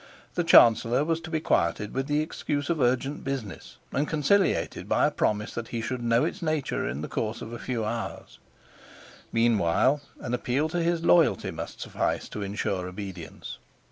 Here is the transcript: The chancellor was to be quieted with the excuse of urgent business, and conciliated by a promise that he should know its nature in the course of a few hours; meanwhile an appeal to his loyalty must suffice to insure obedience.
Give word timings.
The 0.33 0.43
chancellor 0.43 1.03
was 1.05 1.21
to 1.21 1.29
be 1.29 1.39
quieted 1.39 1.93
with 1.93 2.07
the 2.07 2.21
excuse 2.21 2.71
of 2.71 2.81
urgent 2.81 3.23
business, 3.23 3.77
and 3.91 4.07
conciliated 4.07 4.89
by 4.89 5.05
a 5.05 5.11
promise 5.11 5.53
that 5.53 5.67
he 5.67 5.79
should 5.79 6.01
know 6.03 6.25
its 6.25 6.41
nature 6.41 6.89
in 6.89 7.01
the 7.01 7.07
course 7.07 7.39
of 7.39 7.53
a 7.53 7.59
few 7.59 7.85
hours; 7.85 8.39
meanwhile 9.31 10.01
an 10.19 10.33
appeal 10.33 10.69
to 10.69 10.81
his 10.81 11.05
loyalty 11.05 11.51
must 11.51 11.81
suffice 11.81 12.27
to 12.29 12.41
insure 12.41 12.87
obedience. 12.87 13.59